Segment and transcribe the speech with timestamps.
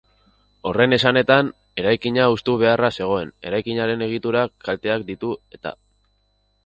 [0.69, 1.51] Horren esanetan,
[1.83, 5.79] eraikina hustu beharra zegoen, eraikinaren egiturak kalteak ditu eta.